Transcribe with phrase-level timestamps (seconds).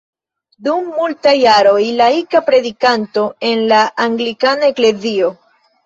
[0.67, 5.35] Dum multaj jaroj laika predikanto en la anglikana eklezio.